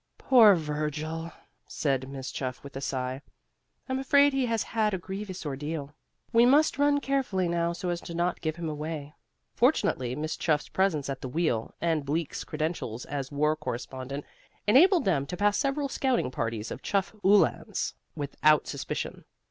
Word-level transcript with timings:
"Poor 0.17 0.55
Virgil!" 0.55 1.31
said 1.67 2.09
Miss 2.09 2.31
Chuff 2.31 2.63
with 2.63 2.75
a 2.75 2.81
sigh. 2.81 3.21
"I'm 3.87 3.99
afraid 3.99 4.33
he 4.33 4.47
has 4.47 4.63
had 4.63 4.95
a 4.95 4.97
grievous 4.97 5.45
ordeal. 5.45 5.93
We 6.33 6.43
must 6.43 6.79
run 6.79 6.99
carefully 6.99 7.47
now, 7.47 7.71
so 7.73 7.89
as 7.89 8.09
not 8.09 8.37
to 8.37 8.41
give 8.41 8.55
him 8.55 8.67
away." 8.67 9.13
Fortunately 9.53 10.15
Miss 10.15 10.37
Chuff's 10.37 10.69
presence 10.69 11.07
at 11.07 11.21
the 11.21 11.29
wheel, 11.29 11.75
and 11.79 12.03
Bleak's 12.03 12.43
credentials 12.43 13.05
as 13.05 13.31
war 13.31 13.55
correspondent, 13.55 14.25
enabled 14.65 15.05
them 15.05 15.27
to 15.27 15.37
pass 15.37 15.59
several 15.59 15.87
scouting 15.87 16.31
parties 16.31 16.71
of 16.71 16.81
chuff 16.81 17.13
uhlans 17.23 17.93
without 18.15 18.65
suspicion. 18.65 19.23